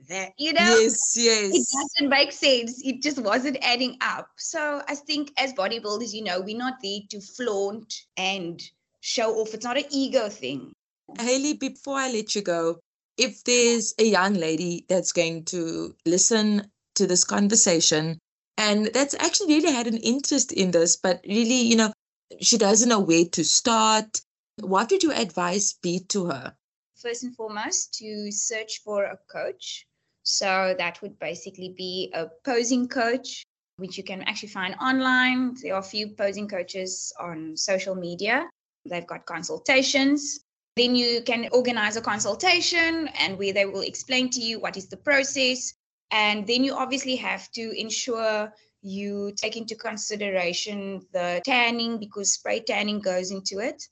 that? 0.10 0.34
You 0.38 0.54
know? 0.54 0.62
Yes, 0.62 1.13
yes. 1.16 1.54
It 1.54 1.68
doesn't 1.74 2.10
make 2.10 2.32
sense. 2.32 2.82
It 2.84 3.01
just 3.01 3.20
wasn't 3.20 3.58
adding 3.62 3.98
up. 4.01 4.30
So 4.38 4.82
I 4.88 4.96
think 4.96 5.32
as 5.38 5.54
bodybuilders, 5.54 6.13
you 6.13 6.24
know, 6.24 6.42
we're 6.42 6.58
not 6.58 6.75
there 6.82 7.00
to 7.10 7.22
flaunt 7.22 7.94
and 8.16 8.62
show 9.01 9.36
off. 9.36 9.54
It's 9.54 9.66
not 9.66 9.77
an 9.77 9.86
ego 9.89 10.30
thing. 10.30 10.74
Hayley, 11.20 11.54
before 11.54 11.98
I 11.98 12.12
let 12.12 12.36
you 12.36 12.42
go, 12.42 12.80
if 13.18 13.44
there's 13.44 13.94
a 13.98 14.04
young 14.04 14.36
lady 14.36 14.86
that's 14.89 15.12
going 15.12 15.46
to 15.46 15.96
listen 16.06 16.70
to 16.96 17.08
this 17.08 17.24
conversation 17.24 18.20
and 18.58 18.88
that's 18.94 19.13
actually 19.16 19.56
really 19.56 19.72
had 19.72 19.88
an 19.88 19.98
interest 19.98 20.51
in 20.51 20.72
this, 20.72 20.96
but 20.96 21.22
really, 21.27 21.62
you 21.62 21.75
know, 21.75 21.94
she 22.42 22.58
doesn't 22.58 22.89
know 22.89 23.00
where 23.00 23.25
to 23.25 23.44
start, 23.44 24.22
what 24.60 24.92
would 24.92 25.04
your 25.04 25.13
advice 25.13 25.74
be 25.82 26.00
to 26.10 26.25
her? 26.25 26.56
First 27.01 27.24
and 27.24 27.36
foremost, 27.36 27.94
to 27.96 28.32
search 28.32 28.82
for 28.84 29.04
a 29.04 29.18
coach. 29.32 29.86
So 30.24 30.74
that 30.80 31.00
would 31.01 31.20
basically 31.20 31.75
be 31.77 32.12
a 32.13 32.27
posing 32.44 32.88
coach, 32.88 33.44
which 33.77 33.98
you 33.98 34.04
can 34.04 34.24
actually 34.24 34.50
find 34.50 34.75
online. 34.82 35.56
There 35.62 35.75
are 35.75 35.80
a 35.80 35.84
few 35.84 36.10
posing 36.10 36.48
coaches 36.48 37.13
on 37.20 37.56
social 37.56 37.94
media. 37.94 38.50
They've 38.86 39.06
got 39.06 39.25
consultations. 39.27 40.39
Then 40.75 40.96
you 40.96 41.22
can 41.22 41.50
organize 41.51 41.98
a 41.98 42.01
consultation 42.01 43.10
and 43.20 43.38
where 43.38 43.54
they 43.54 43.66
will 43.66 43.82
explain 43.82 44.30
to 44.32 44.39
you 44.39 44.60
what 44.60 44.75
is 44.75 44.88
the 44.88 44.98
process. 44.98 45.74
And 46.12 46.48
then 46.48 46.63
you 46.63 46.74
obviously 46.74 47.16
have 47.18 47.51
to 47.51 47.80
ensure 47.80 48.51
you 48.82 49.34
take 49.36 49.56
into 49.56 49.75
consideration 49.75 51.06
the 51.13 51.42
tanning 51.46 52.00
because 52.00 52.34
spray 52.34 52.62
tanning 52.62 53.01
goes 53.01 53.32
into 53.32 53.60
it, 53.60 53.84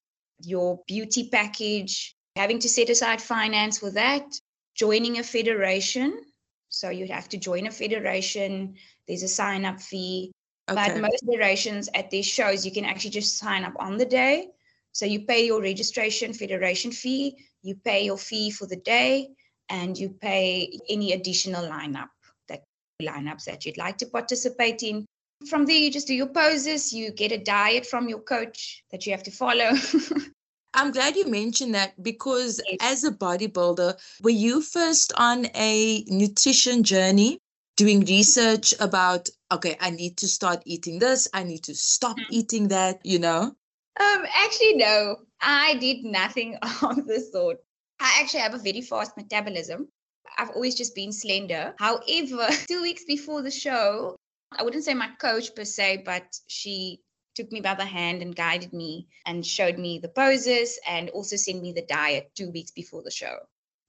your 0.42 0.80
beauty 0.88 1.30
package, 1.30 2.15
having 2.36 2.60
to 2.60 2.70
set 2.70 2.90
aside 2.90 3.22
finance 3.22 3.80
for 3.80 3.92
that, 3.92 4.26
joining 4.76 5.20
a 5.20 5.24
federation. 5.24 6.22
So 6.70 6.90
you'd 6.90 7.10
have 7.10 7.30
to 7.30 7.38
join 7.38 7.68
a 7.68 7.72
federation. 7.72 8.76
There's 9.08 9.24
a 9.24 9.28
sign 9.28 9.66
up 9.66 9.82
fee. 9.82 10.32
Okay. 10.70 10.94
But 10.94 11.02
most 11.02 11.24
federations 11.26 11.90
at 11.94 12.10
these 12.10 12.26
shows, 12.26 12.66
you 12.66 12.72
can 12.72 12.86
actually 12.86 13.12
just 13.12 13.38
sign 13.38 13.64
up 13.64 13.74
on 13.80 13.98
the 13.98 14.06
day. 14.06 14.50
So 14.92 15.06
you 15.06 15.26
pay 15.26 15.46
your 15.46 15.62
registration 15.62 16.34
federation 16.34 16.92
fee, 16.92 17.38
you 17.62 17.76
pay 17.76 18.06
your 18.06 18.18
fee 18.18 18.50
for 18.50 18.66
the 18.66 18.78
day, 18.78 19.30
and 19.70 19.98
you 19.98 20.10
pay 20.10 20.80
any 20.90 21.14
additional 21.14 21.66
lineup 21.66 22.10
that 22.48 22.64
lineups 23.02 23.44
that 23.46 23.66
you'd 23.66 23.78
like 23.78 23.98
to 23.98 24.06
participate 24.06 24.84
in. 24.84 25.06
From 25.50 25.66
there, 25.66 25.76
you 25.76 25.92
just 25.92 26.08
do 26.08 26.14
your 26.14 26.28
poses, 26.28 26.94
you 26.94 27.12
get 27.12 27.32
a 27.32 27.38
diet 27.38 27.86
from 27.86 28.08
your 28.08 28.22
coach 28.22 28.84
that 28.92 29.06
you 29.06 29.12
have 29.12 29.24
to 29.24 29.32
follow. 29.32 29.72
I'm 30.76 30.92
glad 30.92 31.16
you 31.16 31.26
mentioned 31.28 31.74
that 31.74 32.02
because 32.04 32.62
yes. 32.68 32.78
as 32.82 33.04
a 33.06 33.12
bodybuilder, 33.12 33.98
were 34.22 34.30
you 34.30 34.62
first 34.62 35.14
on 35.16 35.48
a 35.56 36.04
nutrition 36.08 36.84
journey, 36.84 37.40
doing 37.78 38.02
research 38.02 38.74
about, 38.80 39.30
okay, 39.52 39.78
I 39.80 39.90
need 39.90 40.18
to 40.18 40.28
start 40.28 40.62
eating 40.66 41.00
this, 41.00 41.28
I 41.34 41.44
need 41.44 41.64
to 41.64 41.76
stop 41.76 42.18
mm-hmm. 42.18 42.34
eating 42.34 42.68
that, 42.70 43.00
you 43.04 43.20
know? 43.20 43.56
Um, 44.00 44.26
actually, 44.36 44.76
no, 44.76 45.18
I 45.42 45.76
did 45.76 46.04
nothing 46.04 46.56
of 46.82 47.08
the 47.08 47.26
sort. 47.32 47.58
I 48.00 48.20
actually 48.22 48.42
have 48.42 48.54
a 48.54 48.60
very 48.60 48.82
fast 48.82 49.16
metabolism. 49.16 49.88
I've 50.38 50.50
always 50.50 50.76
just 50.76 50.96
been 50.96 51.14
slender. 51.14 51.74
However, 51.80 52.50
two 52.68 52.82
weeks 52.82 53.06
before 53.06 53.42
the 53.42 53.52
show, 53.52 54.18
I 54.52 54.64
wouldn't 54.64 54.84
say 54.84 54.94
my 54.94 55.10
coach 55.20 55.56
per 55.56 55.64
se, 55.64 56.04
but 56.06 56.24
she 56.48 57.00
took 57.36 57.52
me 57.52 57.62
by 57.62 57.76
the 57.76 57.86
hand 57.86 58.22
and 58.22 58.36
guided 58.36 58.74
me 58.74 59.08
and 59.26 59.46
showed 59.46 59.78
me 59.78 60.00
the 60.00 60.10
poses 60.10 60.80
and 60.88 61.10
also 61.10 61.36
sent 61.36 61.62
me 61.62 61.74
the 61.74 61.86
diet 61.86 62.32
two 62.36 62.52
weeks 62.52 62.72
before 62.72 63.04
the 63.04 63.12
show. 63.12 63.38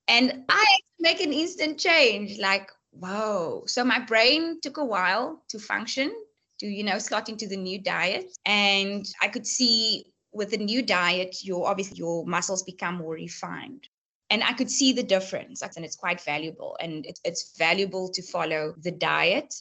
And 0.08 0.44
I 0.48 0.66
make 1.00 1.20
an 1.20 1.32
instant 1.32 1.78
change 1.78 2.38
like, 2.38 2.70
whoa. 2.90 3.64
So 3.66 3.84
my 3.84 3.98
brain 4.00 4.60
took 4.60 4.76
a 4.76 4.84
while 4.84 5.42
to 5.48 5.58
function 5.58 6.12
to 6.58 6.66
you 6.66 6.84
know 6.84 6.98
slot 6.98 7.28
into 7.28 7.46
the 7.46 7.56
new 7.56 7.78
diet 7.80 8.36
and 8.44 9.06
i 9.20 9.28
could 9.28 9.46
see 9.46 10.04
with 10.32 10.50
the 10.50 10.58
new 10.58 10.82
diet 10.82 11.36
your 11.42 11.68
obviously 11.68 11.96
your 11.96 12.26
muscles 12.26 12.62
become 12.62 12.96
more 12.96 13.14
refined 13.14 13.88
and 14.30 14.42
i 14.42 14.52
could 14.52 14.70
see 14.70 14.92
the 14.92 15.02
difference 15.02 15.62
and 15.62 15.84
it's 15.84 15.96
quite 15.96 16.20
valuable 16.22 16.76
and 16.80 17.06
it's, 17.06 17.20
it's 17.24 17.56
valuable 17.58 18.08
to 18.08 18.22
follow 18.22 18.74
the 18.82 18.90
diet 18.90 19.54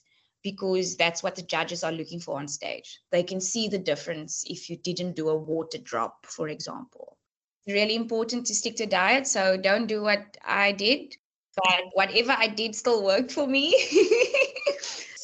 because 0.45 0.95
that's 0.95 1.23
what 1.23 1.35
the 1.35 1.41
judges 1.41 1.83
are 1.83 1.91
looking 1.91 2.19
for 2.19 2.37
on 2.37 2.47
stage. 2.47 3.01
They 3.11 3.23
can 3.23 3.41
see 3.41 3.67
the 3.67 3.79
difference 3.79 4.43
if 4.47 4.69
you 4.69 4.77
didn't 4.77 5.15
do 5.15 5.29
a 5.29 5.35
water 5.35 5.79
drop 5.79 6.25
for 6.27 6.47
example. 6.47 7.17
It's 7.65 7.73
really 7.73 7.95
important 7.95 8.45
to 8.45 8.55
stick 8.55 8.75
to 8.77 8.85
diet 8.85 9.25
so 9.27 9.57
don't 9.57 9.87
do 9.87 10.03
what 10.03 10.37
i 10.45 10.71
did 10.71 11.15
but 11.55 11.85
whatever 11.93 12.35
i 12.37 12.47
did 12.47 12.75
still 12.75 13.03
worked 13.03 13.31
for 13.31 13.47
me. 13.47 13.65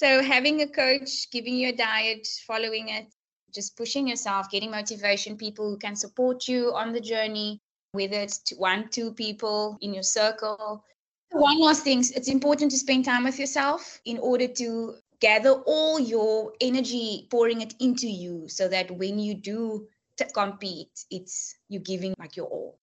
So 0.02 0.24
having 0.24 0.62
a 0.62 0.68
coach, 0.68 1.30
giving 1.30 1.54
you 1.54 1.70
a 1.70 1.76
diet, 1.76 2.28
following 2.48 2.90
it, 2.90 3.06
just 3.54 3.78
pushing 3.78 4.08
yourself, 4.08 4.50
getting 4.50 4.72
motivation, 4.72 5.38
people 5.38 5.70
who 5.70 5.78
can 5.78 5.96
support 5.96 6.48
you 6.48 6.74
on 6.74 6.92
the 6.92 7.00
journey, 7.00 7.62
whether 7.92 8.20
it's 8.20 8.42
one, 8.58 8.90
two 8.90 9.14
people 9.14 9.78
in 9.80 9.94
your 9.94 10.02
circle. 10.02 10.84
One 11.30 11.60
last 11.60 11.84
thing, 11.84 12.00
it's 12.00 12.30
important 12.30 12.72
to 12.72 12.80
spend 12.80 13.06
time 13.06 13.26
with 13.26 13.38
yourself 13.38 14.02
in 14.04 14.18
order 14.18 14.48
to 14.48 14.96
gather 15.22 15.52
all 15.52 16.00
your 16.00 16.54
energy, 16.60 17.28
pouring 17.32 17.62
it 17.62 17.74
into 17.80 18.08
you 18.08 18.50
so 18.50 18.68
that 18.68 18.92
when 18.92 19.20
you 19.20 19.36
do 19.36 19.88
compete, 20.34 21.06
it's 21.10 21.56
you 21.70 21.80
giving 21.80 22.14
like 22.20 22.36
your 22.36 22.48
all. 22.48 22.78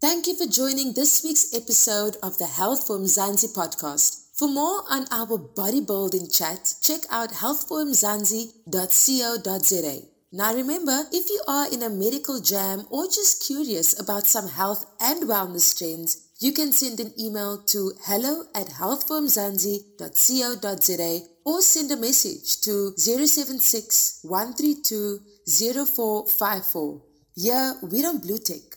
Thank 0.00 0.26
you 0.26 0.34
for 0.36 0.46
joining 0.46 0.94
this 0.94 1.22
week's 1.22 1.54
episode 1.54 2.16
of 2.22 2.38
the 2.38 2.46
Health 2.46 2.88
for 2.88 2.98
Mzansi 2.98 3.54
podcast. 3.54 4.30
For 4.34 4.48
more 4.48 4.82
on 4.90 5.06
our 5.12 5.38
bodybuilding 5.38 6.36
chat, 6.36 6.74
check 6.82 7.02
out 7.08 7.30
healthformzansi.co.za. 7.30 10.02
Now 10.32 10.54
remember, 10.54 11.06
if 11.12 11.28
you 11.28 11.42
are 11.46 11.70
in 11.70 11.82
a 11.82 11.90
medical 11.90 12.40
jam 12.40 12.86
or 12.90 13.06
just 13.06 13.44
curious 13.46 14.00
about 14.00 14.26
some 14.26 14.48
health 14.48 14.86
and 14.98 15.24
wellness 15.24 15.76
trends, 15.76 16.16
you 16.42 16.52
can 16.52 16.72
send 16.72 16.98
an 16.98 17.12
email 17.16 17.58
to 17.58 17.92
hello 18.04 18.42
at 18.52 18.66
healthformzansi.co.za 18.66 21.20
or 21.44 21.62
send 21.62 21.92
a 21.92 21.96
message 21.96 22.60
to 22.62 22.92
076 22.96 24.18
132 24.24 25.20
0454. 25.46 27.00
Yeah, 27.36 27.74
we 27.88 28.02
don't 28.02 28.20
blue 28.20 28.38
tick. 28.38 28.74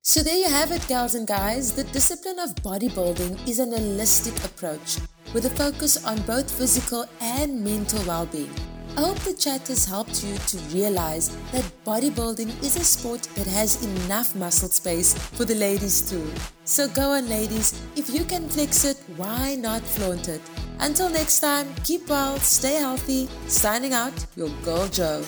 So 0.00 0.22
there 0.22 0.38
you 0.38 0.48
have 0.48 0.72
it, 0.72 0.88
gals 0.88 1.14
and 1.14 1.26
guys. 1.26 1.72
The 1.72 1.84
discipline 1.84 2.38
of 2.38 2.54
bodybuilding 2.56 3.46
is 3.46 3.58
an 3.58 3.72
holistic 3.72 4.42
approach 4.42 4.96
with 5.34 5.44
a 5.44 5.50
focus 5.50 6.02
on 6.02 6.22
both 6.22 6.50
physical 6.50 7.04
and 7.20 7.62
mental 7.62 8.02
well-being. 8.06 8.77
I 8.98 9.00
hope 9.00 9.18
the 9.20 9.32
chat 9.32 9.68
has 9.68 9.84
helped 9.84 10.24
you 10.24 10.36
to 10.36 10.56
realize 10.74 11.28
that 11.52 11.64
bodybuilding 11.84 12.48
is 12.64 12.74
a 12.74 12.82
sport 12.82 13.22
that 13.36 13.46
has 13.46 13.84
enough 13.84 14.34
muscle 14.34 14.68
space 14.70 15.14
for 15.14 15.44
the 15.44 15.54
ladies 15.54 16.10
too. 16.10 16.28
So 16.64 16.88
go 16.88 17.12
on, 17.12 17.28
ladies. 17.28 17.80
If 17.94 18.10
you 18.10 18.24
can 18.24 18.48
flex 18.48 18.84
it, 18.84 18.96
why 19.16 19.54
not 19.54 19.82
flaunt 19.82 20.26
it? 20.26 20.40
Until 20.80 21.10
next 21.10 21.38
time, 21.38 21.68
keep 21.84 22.08
well, 22.08 22.40
stay 22.40 22.74
healthy. 22.74 23.28
Signing 23.46 23.92
out, 23.92 24.26
your 24.34 24.50
girl 24.64 24.88
Joe. 24.88 25.22